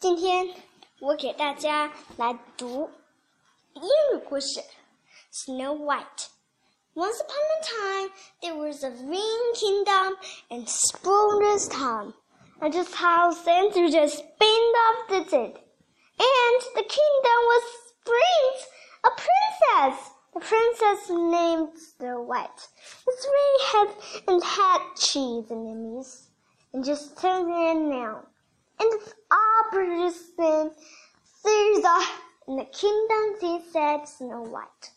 [0.00, 0.54] 今天
[1.00, 2.90] 我给大家来读
[3.74, 4.60] 英语故事《
[5.32, 8.10] Snow White》。Once upon a time,
[8.40, 10.16] there was a green kingdom
[10.48, 12.14] in Spruce Town,
[12.60, 15.56] and just how Santa just spinned off the it.
[16.18, 17.64] And the kingdom was
[18.04, 18.66] brings
[19.04, 20.10] a princess.
[20.32, 22.68] The princess named Snow White.
[23.06, 23.88] It's really had
[24.28, 26.28] and had cheese enemies,
[26.72, 28.39] and just turned in now and the
[29.81, 30.71] sang
[31.43, 32.01] Caesar
[32.47, 34.91] in the kingdom he said Snow White.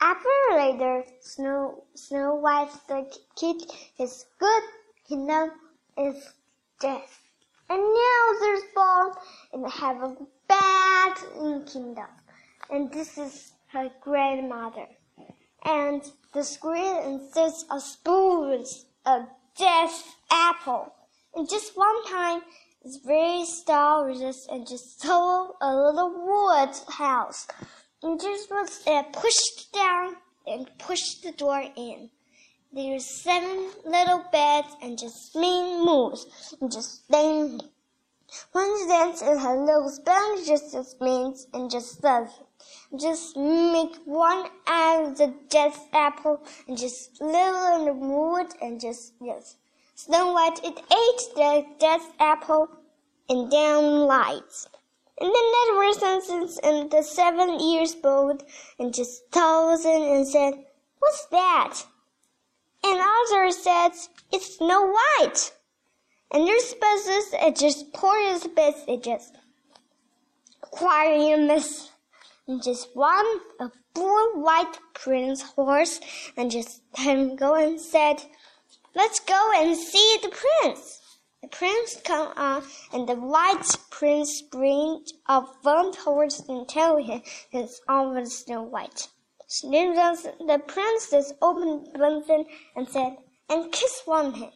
[0.00, 3.62] After later, Snow Snow White the kid
[3.96, 4.62] his good
[5.08, 5.52] kingdom
[5.96, 6.34] is
[6.78, 7.20] death.
[7.70, 9.12] And now there's born
[9.54, 12.10] in the heaven bad in kingdom.
[12.70, 14.88] And this is her grandmother.
[15.64, 16.02] And
[16.34, 19.24] the screen insists a spoons, a
[19.56, 20.92] death apple.
[21.34, 22.42] And just one time
[22.84, 24.16] it's very stalwart
[24.50, 27.46] and just saw a little wood house.
[28.02, 32.10] And just was uh, pushed down and pushed the door in.
[32.72, 37.60] There's seven little beds and just mean moves and just then
[38.52, 42.28] one dance and her little spell just as means and just does.
[42.96, 48.80] Just make one out of the death apple and just live in the wood and
[48.80, 49.56] just yes.
[50.00, 52.68] Snow White it ate the death apple
[53.28, 54.68] and down lights.
[55.20, 58.44] And then that sentence and the seven years old
[58.78, 60.54] and just told and said,
[61.00, 61.82] What's that?
[62.84, 63.90] And other said,
[64.30, 65.52] It's Snow White.
[66.30, 69.34] And their spouses it just poured his best it just
[70.60, 71.90] quiet miss
[72.46, 73.26] and just one
[73.58, 75.98] a poor white prince horse
[76.36, 78.22] and just him go and said,
[78.94, 81.00] Let's go and see the prince.
[81.42, 87.22] The prince come on, and the white prince brings a one horse and tell him
[87.50, 89.08] his arm was Snow White.
[89.48, 94.50] The princess opened Bunsen and said, and kiss one him.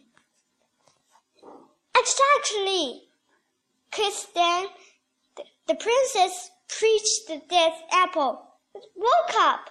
[1.97, 3.09] Exactly!
[3.91, 4.67] Kissed then,
[5.37, 8.59] the, the princess preached the death apple,
[8.97, 9.71] woke up.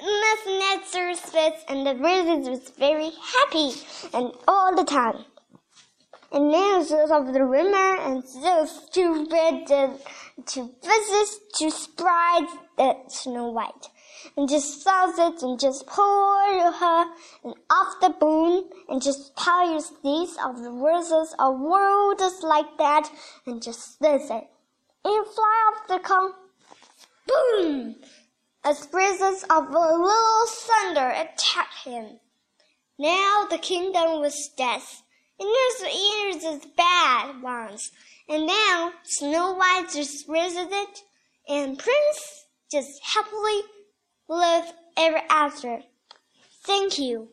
[0.00, 1.16] Nothing answered
[1.68, 3.72] and the princess was very happy
[4.12, 5.24] and all the time
[6.32, 9.98] and names of the rumor and those two the,
[10.44, 12.44] to visit to spread
[12.76, 13.88] the Snow White.
[14.36, 14.82] And just
[15.18, 17.04] it and just pour her
[17.44, 23.08] and off the bone and just tell these of the verses of words like that
[23.46, 24.46] and just it.
[25.04, 26.32] And fly off the cone.
[27.26, 27.94] Boom!
[28.66, 32.18] As breezes of a little thunder attacked him.
[32.98, 35.04] Now the kingdom was death
[35.38, 37.92] and there's ears as bad ones.
[38.28, 41.02] And now Snow White is resident,
[41.48, 43.60] and Prince just happily
[44.28, 45.82] lived ever after.
[46.64, 47.28] Thank you.